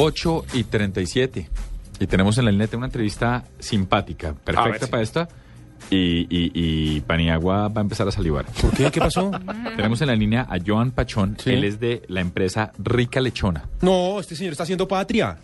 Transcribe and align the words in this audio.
8 0.00 0.44
y 0.54 0.64
37. 0.64 1.48
Y 1.98 2.06
tenemos 2.06 2.38
en 2.38 2.46
la 2.46 2.50
línea 2.50 2.66
una 2.72 2.86
entrevista 2.86 3.44
simpática, 3.58 4.32
perfecta 4.32 4.86
para 4.86 5.02
esta. 5.02 5.28
Y, 5.90 6.26
y, 6.30 6.52
y, 6.54 7.00
Paniagua 7.00 7.68
va 7.68 7.80
a 7.80 7.82
empezar 7.82 8.08
a 8.08 8.10
salivar. 8.10 8.46
¿Por 8.60 8.72
qué? 8.72 8.90
¿Qué 8.90 9.00
pasó? 9.00 9.30
Tenemos 9.76 10.00
en 10.00 10.08
la 10.08 10.16
línea 10.16 10.46
a 10.48 10.56
Joan 10.64 10.92
Pachón. 10.92 11.36
Él 11.44 11.64
es 11.64 11.80
de 11.80 12.02
la 12.08 12.20
empresa 12.20 12.72
Rica 12.78 13.20
Lechona. 13.20 13.68
No, 13.82 14.20
este 14.20 14.36
señor 14.36 14.52
está 14.52 14.62
haciendo 14.62 14.88
patria. 14.88 15.38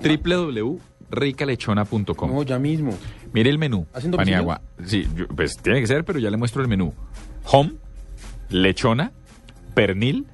www.ricalechona.com. 0.00 2.30
No, 2.30 2.42
ya 2.44 2.58
mismo. 2.58 2.96
Mire 3.32 3.50
el 3.50 3.58
menú. 3.58 3.86
¿Haciendo 3.92 4.16
Paniagua. 4.16 4.62
Sí, 4.84 5.06
pues 5.34 5.56
tiene 5.56 5.80
que 5.80 5.86
ser, 5.86 6.04
pero 6.04 6.18
ya 6.18 6.30
le 6.30 6.36
muestro 6.36 6.62
el 6.62 6.68
menú. 6.68 6.94
Home, 7.44 7.72
lechona, 8.50 9.12
pernil, 9.74 10.26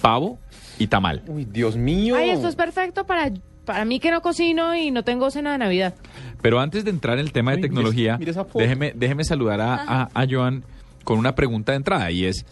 pavo 0.00 0.38
y 0.80 0.86
tamal. 0.86 1.22
Uy, 1.28 1.44
Dios 1.44 1.76
mío. 1.76 2.16
Ay, 2.16 2.30
esto 2.30 2.48
es 2.48 2.56
perfecto 2.56 3.04
para, 3.04 3.30
para 3.64 3.84
mí 3.84 4.00
que 4.00 4.10
no 4.10 4.22
cocino 4.22 4.74
y 4.74 4.90
no 4.90 5.04
tengo 5.04 5.30
cena 5.30 5.52
de 5.52 5.58
Navidad. 5.58 5.94
Pero 6.40 6.58
antes 6.58 6.84
de 6.84 6.90
entrar 6.90 7.18
en 7.18 7.26
el 7.26 7.32
tema 7.32 7.50
de 7.52 7.58
Ay, 7.58 7.62
tecnología, 7.62 8.18
déjeme, 8.54 8.92
déjeme 8.96 9.24
saludar 9.24 9.60
a, 9.60 9.74
a, 9.74 10.08
a 10.14 10.26
Joan 10.28 10.64
con 11.04 11.18
una 11.18 11.34
pregunta 11.34 11.72
de 11.72 11.76
entrada 11.76 12.10
y 12.10 12.24
es, 12.24 12.46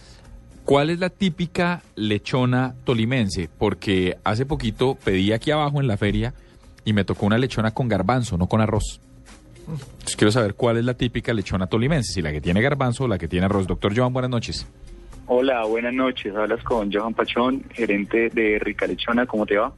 ¿cuál 0.65 0.91
es 0.91 0.99
la 0.99 1.09
típica 1.09 1.83
lechona 1.97 2.75
tolimense? 2.85 3.49
Porque 3.59 4.19
hace 4.25 4.45
poquito 4.45 4.95
pedí 5.03 5.33
aquí 5.33 5.51
abajo 5.51 5.81
en 5.81 5.87
la 5.87 5.97
feria 5.97 6.35
y 6.85 6.93
me 6.93 7.05
tocó 7.05 7.25
una 7.25 7.39
lechona 7.39 7.71
con 7.71 7.89
garbanzo, 7.89 8.37
no 8.37 8.47
con 8.47 8.61
arroz. 8.61 9.01
Entonces 9.67 10.17
quiero 10.17 10.33
saber 10.33 10.55
cuál 10.55 10.77
es 10.77 10.85
la 10.85 10.95
típica 10.95 11.33
lechona 11.33 11.67
tolimense, 11.67 12.13
si 12.13 12.23
la 12.23 12.31
que 12.33 12.41
tiene 12.41 12.61
garbanzo 12.61 13.05
o 13.05 13.09
la 13.09 13.19
que 13.19 13.29
tiene 13.29 13.47
arroz. 13.47 13.67
Doctor 13.67 13.97
Joan, 13.97 14.13
buenas 14.13 14.31
noches. 14.31 14.67
Hola, 15.31 15.63
buenas 15.67 15.93
noches. 15.93 16.35
Hablas 16.35 16.65
con 16.65 16.91
Johan 16.91 17.13
Pachón, 17.13 17.63
gerente 17.75 18.31
de 18.31 18.59
Rica 18.59 18.87
Lechona. 18.87 19.27
¿Cómo 19.27 19.45
te 19.45 19.59
va? 19.59 19.75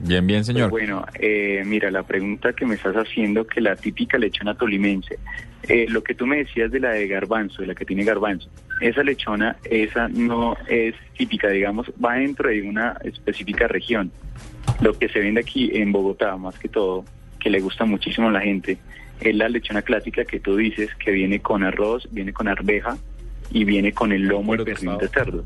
Bien, 0.00 0.26
bien, 0.26 0.44
señor. 0.44 0.68
Pues 0.68 0.82
bueno, 0.82 1.06
eh, 1.14 1.62
mira, 1.64 1.92
la 1.92 2.02
pregunta 2.02 2.52
que 2.52 2.66
me 2.66 2.74
estás 2.74 2.96
haciendo, 2.96 3.46
que 3.46 3.60
la 3.60 3.76
típica 3.76 4.18
lechona 4.18 4.56
tolimense, 4.56 5.20
eh, 5.68 5.86
lo 5.88 6.02
que 6.02 6.16
tú 6.16 6.26
me 6.26 6.38
decías 6.38 6.72
de 6.72 6.80
la 6.80 6.90
de 6.90 7.06
garbanzo, 7.06 7.62
de 7.62 7.68
la 7.68 7.76
que 7.76 7.84
tiene 7.84 8.02
garbanzo, 8.02 8.50
esa 8.80 9.04
lechona, 9.04 9.56
esa 9.62 10.08
no 10.08 10.56
es 10.68 10.96
típica, 11.16 11.48
digamos, 11.50 11.86
va 12.04 12.14
dentro 12.14 12.48
de 12.48 12.62
una 12.62 12.96
específica 13.04 13.68
región. 13.68 14.10
Lo 14.80 14.98
que 14.98 15.08
se 15.08 15.20
vende 15.20 15.42
aquí 15.42 15.70
en 15.72 15.92
Bogotá, 15.92 16.36
más 16.36 16.58
que 16.58 16.68
todo, 16.68 17.04
que 17.38 17.48
le 17.48 17.60
gusta 17.60 17.84
muchísimo 17.84 18.28
a 18.28 18.32
la 18.32 18.40
gente, 18.40 18.76
es 19.20 19.36
la 19.36 19.48
lechona 19.48 19.82
clásica 19.82 20.24
que 20.24 20.40
tú 20.40 20.56
dices, 20.56 20.90
que 20.96 21.12
viene 21.12 21.38
con 21.38 21.62
arroz, 21.62 22.08
viene 22.10 22.32
con 22.32 22.48
arveja 22.48 22.98
y 23.50 23.64
viene 23.64 23.92
con 23.92 24.12
el 24.12 24.22
lomo 24.22 24.54
y 24.54 24.58
Cuero 24.58 24.64
pernil 24.64 24.98
de 24.98 25.08
cerdo. 25.08 25.44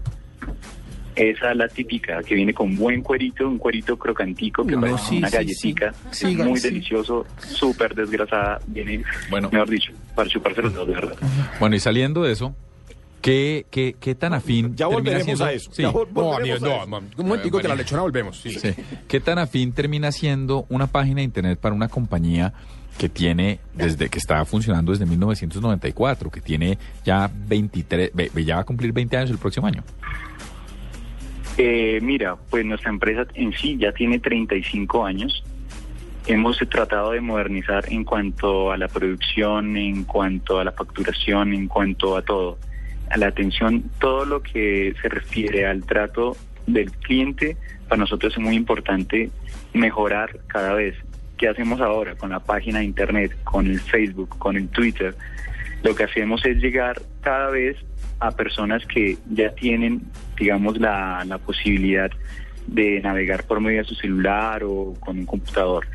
Esa 1.16 1.52
es 1.52 1.56
la 1.56 1.68
típica, 1.68 2.20
que 2.24 2.34
viene 2.34 2.52
con 2.52 2.74
buen 2.74 3.00
cuerito, 3.00 3.46
un 3.46 3.56
cuerito 3.56 3.96
crocantico, 3.96 4.66
que 4.66 4.74
No, 4.74 4.80
parece 4.80 5.04
sí, 5.10 5.18
una 5.18 5.28
sí, 5.28 5.36
galletica, 5.36 5.94
sí. 6.10 6.26
Sí, 6.26 6.36
muy 6.36 6.58
sí. 6.58 6.68
delicioso, 6.70 7.24
súper 7.38 7.94
desgrasada, 7.94 8.58
viene, 8.66 9.04
Bueno. 9.30 9.48
mejor 9.52 9.70
dicho, 9.70 9.92
para 10.16 10.28
chuparse 10.28 10.60
los 10.62 10.72
dedos, 10.72 10.88
de 10.88 10.94
verdad. 10.94 11.16
Bueno, 11.60 11.76
y 11.76 11.78
saliendo 11.78 12.24
de 12.24 12.32
eso, 12.32 12.56
¿qué, 13.22 13.64
qué, 13.70 13.94
qué 14.00 14.16
tan 14.16 14.34
afín 14.34 14.70
Ya 14.74 14.88
termina 14.88 14.94
volveremos 14.96 15.24
siendo- 15.24 15.44
a 15.44 15.52
eso. 15.52 15.70
Sí. 15.72 15.82
Ya 15.82 15.92
vol- 15.92 16.08
No, 16.12 16.22
volveremos 16.22 16.62
amigo, 16.62 16.66
a 16.66 16.68
no, 16.78 16.82
eso. 16.82 16.90
mam- 17.06 17.16
un 17.20 17.26
momentico 17.28 17.60
que 17.60 17.68
la 17.68 17.76
lechona 17.76 18.02
volvemos. 18.02 18.40
Sí. 18.40 18.50
Sí. 18.50 18.70
¿Qué 19.06 19.20
tan 19.20 19.38
afín 19.38 19.70
termina 19.72 20.10
siendo 20.10 20.66
una 20.68 20.88
página 20.88 21.18
de 21.18 21.22
internet 21.22 21.60
para 21.60 21.76
una 21.76 21.86
compañía 21.86 22.54
que 22.98 23.08
tiene 23.08 23.58
desde 23.74 24.08
que 24.08 24.18
está 24.18 24.44
funcionando 24.44 24.92
desde 24.92 25.06
1994, 25.06 26.30
que 26.30 26.40
tiene 26.40 26.78
ya 27.04 27.30
23, 27.48 28.10
ve- 28.14 28.30
ve- 28.32 28.44
ya 28.44 28.56
va 28.56 28.60
a 28.62 28.64
cumplir 28.64 28.92
20 28.92 29.16
años 29.16 29.30
el 29.30 29.38
próximo 29.38 29.66
año? 29.66 29.82
Eh, 31.56 32.00
mira, 32.02 32.36
pues 32.50 32.64
nuestra 32.64 32.90
empresa 32.90 33.26
en 33.34 33.52
sí 33.52 33.76
ya 33.78 33.92
tiene 33.92 34.18
35 34.18 35.04
años. 35.04 35.44
Hemos 36.26 36.58
tratado 36.70 37.12
de 37.12 37.20
modernizar 37.20 37.84
en 37.92 38.02
cuanto 38.04 38.72
a 38.72 38.78
la 38.78 38.88
producción, 38.88 39.76
en 39.76 40.04
cuanto 40.04 40.58
a 40.58 40.64
la 40.64 40.72
facturación, 40.72 41.52
en 41.52 41.68
cuanto 41.68 42.16
a 42.16 42.22
todo, 42.22 42.58
a 43.10 43.16
la 43.18 43.26
atención, 43.28 43.84
todo 44.00 44.24
lo 44.24 44.42
que 44.42 44.94
se 45.00 45.08
refiere 45.08 45.66
al 45.66 45.84
trato 45.84 46.36
del 46.66 46.90
cliente, 46.92 47.56
para 47.88 47.98
nosotros 48.00 48.32
es 48.32 48.38
muy 48.38 48.56
importante 48.56 49.30
mejorar 49.74 50.38
cada 50.46 50.72
vez. 50.74 50.96
¿Qué 51.36 51.48
hacemos 51.48 51.80
ahora 51.80 52.14
con 52.14 52.30
la 52.30 52.40
página 52.40 52.78
de 52.78 52.84
internet, 52.84 53.36
con 53.44 53.66
el 53.66 53.80
Facebook, 53.80 54.38
con 54.38 54.56
el 54.56 54.68
Twitter? 54.68 55.14
Lo 55.82 55.94
que 55.94 56.04
hacemos 56.04 56.44
es 56.46 56.58
llegar 56.58 57.00
cada 57.20 57.50
vez 57.50 57.76
a 58.20 58.30
personas 58.30 58.86
que 58.86 59.18
ya 59.30 59.50
tienen, 59.54 60.02
digamos, 60.38 60.78
la, 60.78 61.24
la 61.26 61.38
posibilidad 61.38 62.10
de 62.66 63.00
navegar 63.00 63.44
por 63.44 63.60
medio 63.60 63.78
de 63.78 63.84
su 63.84 63.94
celular 63.94 64.62
o 64.64 64.94
con 65.00 65.18
un 65.18 65.26
computador. 65.26 65.86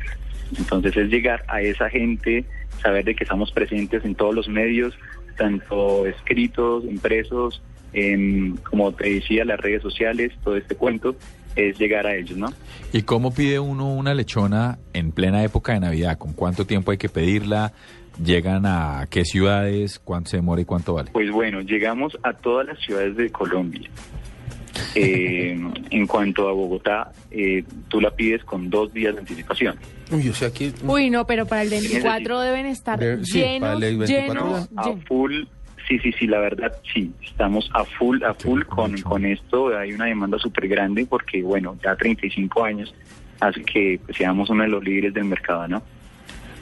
Entonces 0.56 0.96
es 0.96 1.08
llegar 1.08 1.44
a 1.48 1.62
esa 1.62 1.88
gente, 1.88 2.44
saber 2.82 3.04
de 3.04 3.14
que 3.14 3.24
estamos 3.24 3.50
presentes 3.52 4.04
en 4.04 4.14
todos 4.14 4.34
los 4.34 4.48
medios, 4.48 4.96
tanto 5.40 6.06
escritos, 6.06 6.84
impresos, 6.84 7.62
en, 7.94 8.58
como 8.58 8.92
te 8.92 9.08
decía, 9.08 9.42
las 9.46 9.58
redes 9.58 9.80
sociales, 9.80 10.32
todo 10.44 10.54
este 10.54 10.76
cuento, 10.76 11.16
es 11.56 11.78
llegar 11.78 12.06
a 12.06 12.14
ellos, 12.14 12.36
¿no? 12.36 12.48
¿Y 12.92 13.02
cómo 13.02 13.32
pide 13.32 13.58
uno 13.58 13.90
una 13.90 14.12
lechona 14.12 14.78
en 14.92 15.12
plena 15.12 15.42
época 15.42 15.72
de 15.72 15.80
Navidad? 15.80 16.18
¿Con 16.18 16.34
cuánto 16.34 16.66
tiempo 16.66 16.90
hay 16.90 16.98
que 16.98 17.08
pedirla? 17.08 17.72
¿Llegan 18.22 18.66
a 18.66 19.06
qué 19.08 19.24
ciudades? 19.24 19.98
¿Cuánto 19.98 20.28
se 20.28 20.36
demora 20.36 20.60
y 20.60 20.66
cuánto 20.66 20.92
vale? 20.92 21.10
Pues 21.10 21.30
bueno, 21.30 21.62
llegamos 21.62 22.18
a 22.22 22.34
todas 22.34 22.66
las 22.66 22.78
ciudades 22.80 23.16
de 23.16 23.30
Colombia. 23.30 23.88
Eh, 24.94 25.58
en 25.90 26.06
cuanto 26.06 26.48
a 26.48 26.52
Bogotá, 26.52 27.12
eh, 27.30 27.64
tú 27.88 28.00
la 28.00 28.10
pides 28.10 28.44
con 28.44 28.70
dos 28.70 28.92
días 28.92 29.14
de 29.14 29.20
anticipación. 29.20 29.76
Uy, 30.10 30.28
o 30.28 30.34
sea 30.34 30.50
que... 30.52 30.72
Uy, 30.84 31.10
no, 31.10 31.26
pero 31.26 31.46
para 31.46 31.62
el 31.62 31.70
24 31.70 32.40
deben 32.40 32.66
estar 32.66 32.98
sí, 32.98 33.04
para 33.04 33.16
llenos, 33.22 33.82
el 33.82 33.98
24 33.98 34.34
llenos, 34.34 34.68
a 34.76 34.84
llenos. 34.84 35.04
full, 35.04 35.44
sí, 35.88 35.98
sí, 36.00 36.12
sí, 36.18 36.26
la 36.26 36.40
verdad, 36.40 36.76
sí, 36.92 37.12
estamos 37.24 37.70
a 37.74 37.84
full, 37.84 38.22
a 38.24 38.34
full 38.34 38.62
con, 38.62 39.00
con 39.02 39.24
esto. 39.24 39.76
Hay 39.76 39.92
una 39.92 40.06
demanda 40.06 40.38
súper 40.38 40.66
grande 40.68 41.06
porque, 41.06 41.42
bueno, 41.42 41.76
ya 41.82 41.94
35 41.94 42.64
años 42.64 42.94
hace 43.40 43.62
que 43.62 44.00
pues, 44.04 44.16
seamos 44.16 44.50
uno 44.50 44.62
de 44.64 44.68
los 44.68 44.82
líderes 44.82 45.14
del 45.14 45.24
mercado, 45.24 45.68
¿no? 45.68 45.82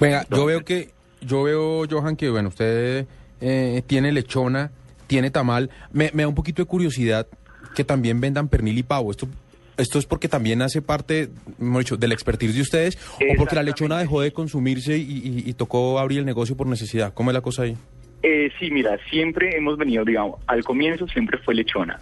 Venga, 0.00 0.26
yo 0.30 0.44
veo 0.46 0.64
que, 0.64 0.90
yo 1.20 1.42
veo, 1.42 1.86
Johan, 1.90 2.16
que 2.16 2.30
bueno, 2.30 2.48
usted 2.48 3.06
eh, 3.40 3.82
tiene 3.86 4.12
lechona, 4.12 4.70
tiene 5.06 5.30
tamal. 5.30 5.70
Me, 5.92 6.10
me 6.14 6.22
da 6.22 6.28
un 6.28 6.34
poquito 6.34 6.62
de 6.62 6.66
curiosidad 6.66 7.26
que 7.74 7.84
también 7.84 8.20
vendan 8.20 8.48
pernil 8.48 8.78
y 8.78 8.82
pavo. 8.82 9.10
Esto, 9.10 9.28
esto 9.76 9.98
es 9.98 10.06
porque 10.06 10.28
también 10.28 10.62
hace 10.62 10.82
parte, 10.82 11.28
mejor 11.58 11.80
dicho, 11.84 11.96
del 11.96 12.12
expertise 12.12 12.54
de 12.54 12.62
ustedes, 12.62 12.98
o 13.14 13.36
porque 13.36 13.54
la 13.54 13.62
lechona 13.62 13.98
dejó 13.98 14.20
de 14.20 14.32
consumirse 14.32 14.96
y, 14.98 15.02
y- 15.02 15.42
y 15.48 15.52
tocó 15.54 15.98
abrir 15.98 16.18
el 16.20 16.24
negocio 16.26 16.56
por 16.56 16.66
necesidad. 16.66 17.12
¿Cómo 17.14 17.30
es 17.30 17.34
la 17.34 17.40
cosa 17.40 17.62
ahí? 17.62 17.76
Eh, 18.22 18.50
sí, 18.58 18.70
mira, 18.72 18.98
siempre 19.10 19.56
hemos 19.56 19.78
venido, 19.78 20.04
digamos, 20.04 20.40
al 20.48 20.64
comienzo 20.64 21.06
siempre 21.06 21.38
fue 21.38 21.54
lechona, 21.54 22.00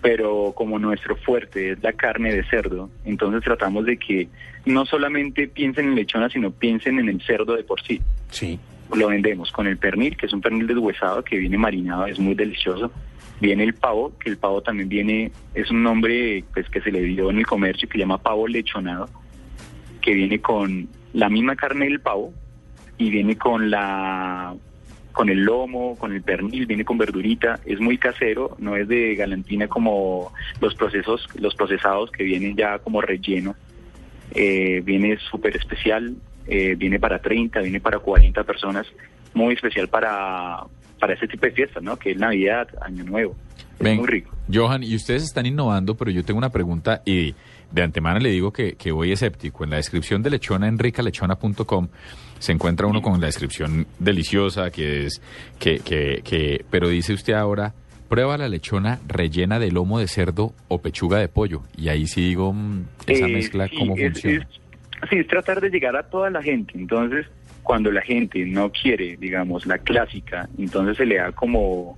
pero 0.00 0.52
como 0.54 0.78
nuestro 0.78 1.16
fuerte 1.16 1.72
es 1.72 1.82
la 1.82 1.92
carne 1.92 2.32
de 2.32 2.44
cerdo, 2.44 2.88
entonces 3.04 3.42
tratamos 3.42 3.84
de 3.84 3.96
que 3.96 4.28
no 4.64 4.86
solamente 4.86 5.48
piensen 5.48 5.86
en 5.88 5.94
lechona, 5.96 6.28
sino 6.30 6.52
piensen 6.52 7.00
en 7.00 7.08
el 7.08 7.20
cerdo 7.22 7.56
de 7.56 7.64
por 7.64 7.82
sí. 7.82 8.00
Sí. 8.30 8.60
Lo 8.94 9.08
vendemos 9.08 9.52
con 9.52 9.66
el 9.66 9.76
pernil, 9.76 10.16
que 10.16 10.26
es 10.26 10.32
un 10.32 10.40
pernil 10.40 10.66
deshuesado 10.66 11.22
que 11.22 11.38
viene 11.38 11.58
marinado, 11.58 12.06
es 12.06 12.18
muy 12.18 12.34
delicioso. 12.34 12.90
Viene 13.40 13.64
el 13.64 13.74
pavo, 13.74 14.12
que 14.18 14.30
el 14.30 14.38
pavo 14.38 14.62
también 14.62 14.88
viene, 14.88 15.32
es 15.54 15.70
un 15.70 15.82
nombre 15.82 16.42
pues 16.52 16.68
que 16.70 16.80
se 16.80 16.90
le 16.90 17.02
dio 17.02 17.30
en 17.30 17.38
el 17.38 17.46
comercio 17.46 17.88
que 17.88 17.94
se 17.94 18.00
llama 18.00 18.18
pavo 18.18 18.48
lechonado, 18.48 19.08
que 20.00 20.14
viene 20.14 20.40
con 20.40 20.88
la 21.12 21.28
misma 21.28 21.54
carne 21.54 21.86
del 21.86 22.00
pavo 22.00 22.32
y 22.96 23.10
viene 23.10 23.36
con 23.36 23.70
la 23.70 24.54
con 25.18 25.28
el 25.30 25.40
lomo, 25.40 25.96
con 25.96 26.12
el 26.12 26.22
pernil, 26.22 26.66
viene 26.66 26.84
con 26.84 26.96
verdurita, 26.96 27.58
es 27.66 27.80
muy 27.80 27.98
casero, 27.98 28.56
no 28.60 28.76
es 28.76 28.86
de 28.86 29.16
galantina 29.16 29.66
como 29.66 30.32
los 30.60 30.76
procesos, 30.76 31.26
los 31.34 31.56
procesados 31.56 32.12
que 32.12 32.22
vienen 32.22 32.56
ya 32.56 32.78
como 32.78 33.00
relleno. 33.00 33.56
Eh, 34.30 34.80
viene 34.84 35.18
súper 35.28 35.56
especial, 35.56 36.14
eh, 36.48 36.74
viene 36.76 36.98
para 36.98 37.18
30, 37.20 37.60
viene 37.60 37.80
para 37.80 37.98
40 37.98 38.42
personas, 38.44 38.86
muy 39.34 39.54
especial 39.54 39.88
para, 39.88 40.64
para 40.98 41.14
este 41.14 41.28
tipo 41.28 41.46
de 41.46 41.52
fiestas, 41.52 41.82
¿no? 41.82 41.96
Que 41.98 42.12
es 42.12 42.16
Navidad, 42.16 42.68
Año 42.80 43.04
Nuevo. 43.04 43.36
Es 43.78 43.84
Ven, 43.84 43.98
muy 43.98 44.06
rico. 44.08 44.30
Johan, 44.52 44.82
y 44.82 44.94
ustedes 44.96 45.22
están 45.22 45.46
innovando, 45.46 45.96
pero 45.96 46.10
yo 46.10 46.24
tengo 46.24 46.38
una 46.38 46.50
pregunta 46.50 47.02
y 47.04 47.34
de 47.70 47.82
antemano 47.82 48.18
le 48.18 48.30
digo 48.30 48.52
que, 48.52 48.72
que 48.74 48.90
voy 48.92 49.12
escéptico. 49.12 49.62
En 49.62 49.70
la 49.70 49.76
descripción 49.76 50.22
de 50.22 50.30
lechona 50.30 50.66
en 50.68 50.78
ricalechona.com 50.78 51.88
se 52.38 52.52
encuentra 52.52 52.86
uno 52.86 53.02
con 53.02 53.20
la 53.20 53.26
descripción 53.26 53.86
deliciosa 53.98 54.70
que 54.70 55.06
es 55.06 55.20
que, 55.58 55.80
que, 55.80 56.22
que 56.24 56.64
pero 56.70 56.88
dice 56.88 57.12
usted 57.12 57.32
ahora 57.34 57.74
prueba 58.08 58.38
la 58.38 58.48
lechona 58.48 59.00
rellena 59.08 59.58
de 59.58 59.70
lomo 59.72 59.98
de 59.98 60.06
cerdo 60.08 60.54
o 60.68 60.80
pechuga 60.80 61.18
de 61.18 61.28
pollo 61.28 61.62
y 61.76 61.88
ahí 61.88 62.06
sí 62.06 62.20
digo 62.22 62.52
mm, 62.52 62.84
esa 63.08 63.26
Eh, 63.26 63.32
mezcla 63.32 63.66
sí, 63.68 63.76
cómo 63.76 63.96
es- 63.96 64.12
funciona. 64.12 64.38
es- 64.50 64.60
sí, 65.08 65.16
es 65.16 65.26
tratar 65.26 65.60
de 65.60 65.70
llegar 65.70 65.96
a 65.96 66.04
toda 66.04 66.30
la 66.30 66.42
gente. 66.42 66.72
Entonces, 66.76 67.26
cuando 67.62 67.90
la 67.90 68.02
gente 68.02 68.44
no 68.46 68.70
quiere, 68.70 69.16
digamos, 69.16 69.66
la 69.66 69.78
clásica, 69.78 70.48
entonces 70.58 70.96
se 70.96 71.06
le 71.06 71.16
da 71.16 71.32
como 71.32 71.96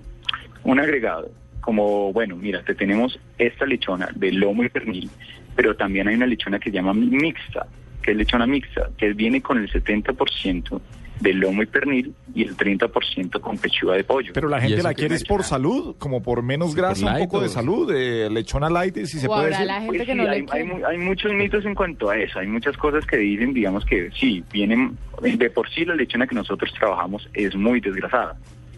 un 0.65 0.81
agregado, 0.81 1.31
como, 1.61 2.13
bueno, 2.13 2.37
mira, 2.37 2.63
te 2.63 2.75
tenemos 2.75 3.19
esta 3.39 3.67
lechona 3.67 4.09
de 4.15 4.33
lomo 4.33 4.65
y 4.65 4.69
pernil, 4.69 5.11
pero 5.55 5.77
también 5.77 6.09
hay 6.09 6.15
una 6.17 6.27
lechona 6.27 6.59
que 6.59 6.71
se 6.71 6.77
llama 6.77 6.95
mixta, 6.95 7.67
que 8.03 8.13
es 8.13 8.17
lechona 8.17 8.47
mixta, 8.47 8.91
que 8.97 9.13
viene 9.13 9.41
con 9.41 9.59
el 9.59 9.71
70% 9.71 10.81
de 11.21 11.35
lomo 11.35 11.63
y 11.63 11.67
pernil 11.67 12.15
y 12.35 12.43
el 12.43 12.57
30% 12.57 13.41
con 13.41 13.59
pechuga 13.59 13.95
de 13.95 14.05
pollo. 14.05 14.33
Pero 14.35 14.49
la 14.49 14.59
¿Y 14.59 14.69
gente 14.69 14.83
la 14.83 14.95
quiere 14.95 15.15
es? 15.17 15.25
por 15.25 15.45
salud, 15.45 15.95
como 15.99 16.23
por 16.23 16.43
menos 16.43 16.71
por 16.71 16.79
grasa, 16.79 17.15
un 17.15 17.19
poco 17.19 17.41
de 17.41 17.49
salud, 17.49 17.93
de 17.93 18.29
lechona 18.31 18.71
light, 18.71 18.97
si 19.05 19.19
se 19.19 19.27
puede 19.27 19.49
decir. 19.51 19.67
la 19.67 19.75
gente 19.81 19.89
Pues 19.89 20.07
que 20.07 20.13
sí, 20.13 20.19
no 20.19 20.29
hay, 20.29 20.47
hay 20.89 20.99
muchos 20.99 21.33
mitos 21.33 21.65
en 21.65 21.75
cuanto 21.75 22.11
a 22.11 22.17
eso. 22.17 22.39
Hay 22.39 22.47
muchas 22.47 22.77
cosas 22.77 23.05
que 23.07 23.19
dicen, 23.19 23.53
digamos 23.53 23.85
que 23.85 24.11
sí, 24.19 24.43
vienen 24.53 24.97
de 25.23 25.51
por 25.51 25.69
sí 25.71 25.85
la 25.85 25.95
lechona 25.95 26.27
que 26.27 26.35
nosotros 26.35 26.73
trabajamos 26.79 27.29
es 27.35 27.55
muy 27.55 27.81
desgrasada, 27.81 28.37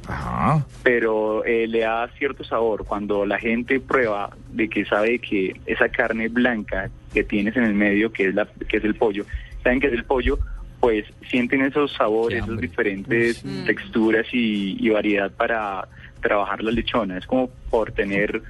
Ajá. 0.09 0.67
pero 0.83 1.45
eh, 1.45 1.67
le 1.69 1.81
da 1.81 2.09
cierto 2.19 2.43
sabor 2.43 2.85
cuando 2.85 3.25
la 3.25 3.39
gente 3.39 3.79
prueba 3.79 4.31
de 4.51 4.69
que 4.69 4.85
sabe 4.85 5.21
que 5.21 5.55
esa 5.67 5.89
carne 5.89 6.29
blanca 6.29 6.91
que 7.15 7.23
tienes 7.23 7.57
en 7.57 7.65
el 7.65 7.75
medio, 7.75 8.13
que 8.13 8.29
es 8.29 8.35
la 8.35 8.47
que 8.69 8.79
es 8.79 8.85
el 8.85 8.97
pollo, 8.97 9.25
saben 9.63 9.79
que 9.79 9.87
es 9.87 9.93
el 9.93 10.05
pollo, 10.05 10.39
pues 10.83 11.05
sienten 11.31 11.63
esos 11.63 11.93
sabores, 11.93 12.43
hambre. 12.43 12.67
diferentes 12.67 13.45
Mm. 13.45 13.65
texturas 13.67 14.27
y, 14.33 14.77
y 14.85 14.89
variedad 14.91 15.31
para 15.31 15.87
trabajar 16.21 16.61
la 16.61 16.73
lechona. 16.73 17.17
Es 17.19 17.25
como 17.25 17.51
por 17.71 17.93
tener 17.93 18.43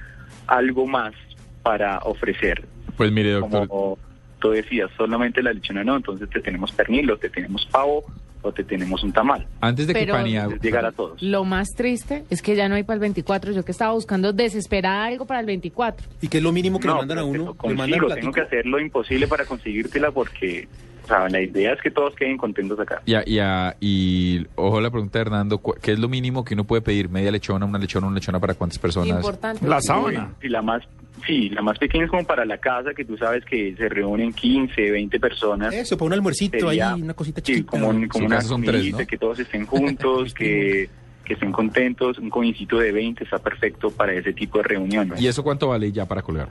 algo 0.47 0.87
más 0.87 1.13
para 1.61 1.99
ofrecer. 1.99 2.65
Pues 2.97 3.11
mire, 3.11 3.33
doctor, 3.33 3.67
Como 3.67 3.99
tú 4.39 4.49
decías, 4.49 4.89
solamente 4.97 5.43
la 5.43 5.53
lechona 5.53 5.83
no, 5.83 5.95
entonces 5.95 6.27
te 6.27 6.39
tenemos 6.41 6.71
pernil, 6.71 7.11
o 7.11 7.17
te 7.17 7.29
tenemos 7.29 7.67
pavo, 7.67 8.03
o 8.41 8.51
te 8.51 8.63
tenemos 8.63 9.03
un 9.03 9.13
tamal. 9.13 9.45
antes 9.61 9.85
de 9.85 9.93
que 9.93 9.99
Pero- 9.99 10.13
Paniagua... 10.15 10.55
Es 10.55 10.61
llegar 10.63 10.85
a 10.87 10.91
todos. 10.91 11.21
Lo 11.21 11.45
más 11.45 11.69
triste 11.77 12.23
es 12.31 12.41
que 12.41 12.55
ya 12.55 12.67
no 12.67 12.73
hay 12.73 12.81
para 12.83 12.95
el 12.95 12.99
24. 13.01 13.51
Yo 13.51 13.63
que 13.63 13.71
estaba 13.71 13.93
buscando 13.93 14.33
desesperada 14.33 15.05
algo 15.05 15.27
para 15.27 15.39
el 15.39 15.45
24. 15.45 16.07
¿Y 16.19 16.27
qué 16.29 16.37
es 16.39 16.43
lo 16.43 16.51
mínimo 16.51 16.79
que 16.79 16.87
le 16.87 16.95
mandan 16.95 17.19
a 17.19 17.21
te 17.21 17.27
uno? 17.27 17.55
lo 17.61 17.69
¿Le 17.69 17.75
mandan 17.75 17.99
consigo, 17.99 18.15
tengo 18.15 18.31
que 18.33 18.41
hacer 18.41 18.65
lo 18.65 18.79
imposible 18.79 19.27
para 19.27 19.45
conseguírtela 19.45 20.09
porque 20.11 20.67
o 21.03 21.07
sea, 21.07 21.27
la 21.29 21.41
idea 21.41 21.73
es 21.73 21.81
que 21.81 21.91
todos 21.91 22.15
queden 22.15 22.37
contentos 22.37 22.79
acá. 22.79 23.01
Y, 23.05 23.13
a- 23.15 23.23
y, 23.25 23.39
a- 23.39 23.75
y 23.81 24.45
ojo 24.55 24.79
la 24.81 24.89
pregunta 24.89 25.19
de 25.19 25.21
Hernando, 25.23 25.57
¿cu- 25.57 25.75
¿qué 25.81 25.91
es 25.93 25.99
lo 25.99 26.07
mínimo 26.09 26.43
que 26.45 26.53
uno 26.53 26.63
puede 26.63 26.81
pedir? 26.81 27.09
¿Media 27.09 27.31
lechona, 27.31 27.65
una 27.65 27.77
lechona, 27.79 28.07
una 28.07 28.15
lechona 28.15 28.39
para 28.39 28.53
cuántas 28.53 28.79
personas? 28.79 29.09
Importante. 29.17 29.67
La 29.67 29.81
sábana. 29.81 30.33
Y 30.41 30.47
la 30.49 30.61
más, 30.61 30.81
sí, 31.27 31.49
la 31.49 31.61
más 31.61 31.77
pequeña 31.77 32.05
es 32.05 32.09
como 32.09 32.23
para 32.25 32.45
la 32.45 32.57
casa, 32.57 32.93
que 32.95 33.03
tú 33.05 33.17
sabes 33.17 33.43
que 33.45 33.75
se 33.75 33.89
reúnen 33.89 34.31
15, 34.33 34.91
20 34.91 35.19
personas. 35.19 35.73
Eso, 35.73 35.97
para 35.97 36.07
un 36.07 36.13
almuercito 36.13 36.67
Sería- 36.69 36.93
ahí, 36.93 37.01
una 37.01 37.13
cosita 37.13 37.41
Sí, 37.43 37.53
chiquita. 37.53 37.71
como, 37.71 37.89
un- 37.89 38.07
como 38.07 38.23
Su 38.23 38.25
una 38.27 38.41
son 38.41 38.63
tres, 38.63 38.91
¿no? 38.91 38.97
que 38.99 39.17
todos 39.17 39.39
estén 39.39 39.65
juntos, 39.65 40.33
que, 40.37 40.89
que 41.25 41.33
estén 41.33 41.51
contentos. 41.51 42.17
Un 42.17 42.29
cojincito 42.29 42.77
de 42.79 42.91
20 42.91 43.23
está 43.25 43.39
perfecto 43.39 43.91
para 43.91 44.13
ese 44.13 44.31
tipo 44.33 44.57
de 44.59 44.63
reuniones. 44.63 45.21
¿Y 45.21 45.27
eso 45.27 45.43
cuánto 45.43 45.67
vale 45.67 45.91
ya 45.91 46.05
para 46.07 46.21
colgar? 46.21 46.47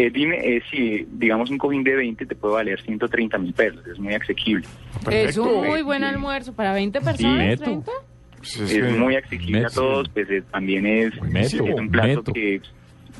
Eh, 0.00 0.10
dime, 0.10 0.36
eh, 0.36 0.62
si 0.70 1.06
digamos 1.10 1.50
un 1.50 1.58
cojín 1.58 1.82
de 1.82 1.96
20 1.96 2.24
te 2.26 2.34
puede 2.36 2.54
valer 2.54 2.80
130 2.82 3.36
mil 3.38 3.52
pesos, 3.52 3.84
es 3.86 3.98
muy 3.98 4.14
asequible. 4.14 4.64
Es 5.10 5.36
un 5.36 5.66
muy 5.66 5.82
buen 5.82 6.04
almuerzo 6.04 6.52
para 6.54 6.72
20 6.72 7.00
personas. 7.00 7.58
30. 7.58 7.90
Pues 8.36 8.56
Es, 8.56 8.72
es 8.72 8.84
que- 8.84 8.92
muy 8.98 9.16
asequible 9.16 9.64
a 9.66 9.68
todos, 9.70 10.08
pues 10.10 10.30
eh, 10.30 10.42
también 10.50 10.86
es, 10.86 11.20
Meto, 11.22 11.64
es 11.66 11.74
un 11.74 11.88
plato 11.90 12.08
meto. 12.08 12.32
que 12.32 12.60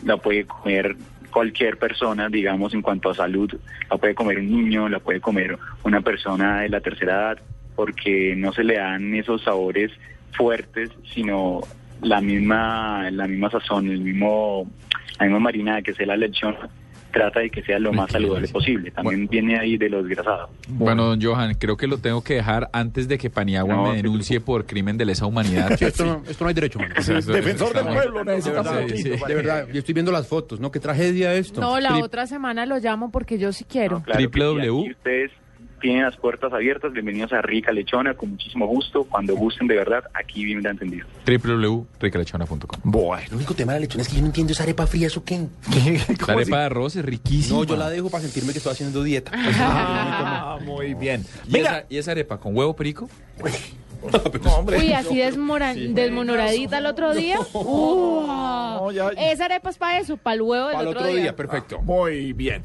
la 0.04 0.16
puede 0.18 0.44
comer 0.44 0.94
cualquier 1.32 1.78
persona, 1.78 2.28
digamos, 2.28 2.72
en 2.74 2.82
cuanto 2.82 3.10
a 3.10 3.14
salud. 3.14 3.52
La 3.90 3.96
puede 3.96 4.14
comer 4.14 4.38
un 4.38 4.46
niño, 4.46 4.88
la 4.88 5.00
puede 5.00 5.20
comer 5.20 5.58
una 5.82 6.00
persona 6.00 6.60
de 6.60 6.68
la 6.68 6.80
tercera 6.80 7.12
edad, 7.14 7.38
porque 7.74 8.34
no 8.36 8.52
se 8.52 8.62
le 8.64 8.76
dan 8.76 9.14
esos 9.14 9.42
sabores 9.42 9.90
fuertes, 10.32 10.90
sino 11.12 11.60
la 12.00 12.20
misma, 12.20 13.10
la 13.10 13.26
misma 13.26 13.50
sazón, 13.50 13.88
el 13.90 14.00
mismo, 14.00 14.70
la 15.18 15.24
misma 15.26 15.38
marinada 15.40 15.82
que 15.82 15.94
sea 15.94 16.06
la 16.06 16.16
lechona, 16.16 16.68
trata 17.12 17.40
de 17.40 17.48
que 17.50 17.62
sea 17.62 17.78
lo 17.78 17.92
más 17.92 18.10
saludable 18.12 18.46
posible. 18.48 18.90
También 18.90 19.26
viene 19.28 19.58
ahí 19.58 19.76
de 19.78 19.88
los 19.88 20.06
grasados. 20.06 20.50
Bueno, 20.68 21.04
don 21.06 21.20
Johan, 21.22 21.54
creo 21.54 21.76
que 21.76 21.86
lo 21.86 21.98
tengo 21.98 22.22
que 22.22 22.34
dejar 22.34 22.68
antes 22.72 23.08
de 23.08 23.16
que 23.18 23.30
Paniagua 23.30 23.74
No, 23.74 23.90
me 23.90 23.96
denuncie 23.96 24.40
por 24.40 24.66
crimen 24.66 24.96
de 24.98 25.06
lesa 25.06 25.24
humanidad. 25.26 25.76
Sí, 25.78 25.86
esto, 25.86 26.04
no, 26.04 26.22
esto 26.28 26.44
no 26.44 26.48
hay 26.48 26.54
derecho. 26.54 26.78
O 26.78 27.02
sea, 27.02 27.18
eso- 27.18 27.32
Defensor 27.32 27.74
eso 27.76 27.84
del 27.84 27.94
pueblo, 27.94 28.24
necesita 28.24 28.62
Sí, 28.62 28.68
un 28.68 28.88
sí, 28.98 29.08
poquito. 29.10 29.26
De 29.26 29.34
verdad, 29.34 29.66
yo 29.72 29.78
estoy 29.78 29.94
viendo 29.94 30.12
las 30.12 30.26
fotos, 30.28 30.60
¿no? 30.60 30.70
Qué 30.70 30.80
tragedia 30.80 31.34
esto. 31.34 31.60
No, 31.60 31.80
la 31.80 31.90
Tri- 31.90 32.02
otra 32.02 32.26
semana 32.26 32.66
lo 32.66 32.78
llamo 32.78 33.10
porque 33.10 33.38
yo 33.38 33.52
sí 33.52 33.64
quiero. 33.64 33.98
No, 33.98 34.04
claro 34.04 34.30
que 34.30 34.38
sí, 34.38 34.44
www. 34.44 34.94
Tienen 35.78 36.02
las 36.02 36.16
puertas 36.16 36.52
abiertas, 36.52 36.92
bienvenidos 36.92 37.32
a 37.32 37.40
Rica 37.42 37.72
Lechona, 37.72 38.14
con 38.14 38.30
muchísimo 38.30 38.66
gusto. 38.66 39.04
Cuando 39.04 39.34
gusten 39.36 39.66
de 39.66 39.76
verdad, 39.76 40.04
aquí 40.14 40.44
bien 40.44 40.64
entendido. 40.66 41.06
www.ricalechona.com 41.26 42.80
Bueno. 42.84 43.22
El 43.28 43.34
único 43.36 43.54
tema 43.54 43.72
de 43.72 43.78
la 43.78 43.82
lechona 43.82 44.02
es 44.02 44.08
que 44.08 44.16
yo 44.16 44.20
no 44.22 44.26
entiendo 44.26 44.52
esa 44.52 44.62
arepa 44.64 44.86
fría, 44.86 45.06
¿eso 45.06 45.24
qué? 45.24 45.38
La 46.08 46.16
¿Cómo 46.16 46.32
arepa 46.38 46.40
así? 46.42 46.50
de 46.50 46.56
arroz 46.56 46.96
es 46.96 47.04
riquísima. 47.04 47.58
No, 47.58 47.64
yo 47.64 47.76
la 47.76 47.90
dejo 47.90 48.10
para 48.10 48.22
sentirme 48.24 48.52
que 48.52 48.58
estoy 48.58 48.72
haciendo 48.72 49.02
dieta. 49.02 49.30
Ah, 49.60 50.58
muy 50.64 50.94
bien. 50.94 51.24
¿Y 51.46 51.52
Venga. 51.52 51.78
esa, 51.78 51.86
¿Y 51.88 51.98
esa 51.98 52.10
arepa 52.12 52.38
con 52.38 52.56
huevo 52.56 52.74
perico? 52.74 53.08
No, 54.44 54.54
hombre. 54.54 54.78
Uy, 54.78 54.92
así 54.92 55.16
desmora- 55.18 55.74
desmonoradita 55.74 56.78
el 56.78 56.86
otro 56.86 57.12
día. 57.16 57.36
Uh, 57.52 58.92
ya- 58.92 59.08
Esa 59.08 59.46
arepa 59.46 59.70
es 59.70 59.76
para 59.76 59.98
eso, 59.98 60.16
para 60.16 60.34
el 60.36 60.42
huevo 60.42 60.68
del 60.68 60.80
el 60.80 60.86
otro, 60.86 61.00
otro 61.00 61.12
día. 61.12 61.22
día, 61.22 61.34
perfecto. 61.36 61.82
Muy 61.82 62.32
bien. 62.32 62.62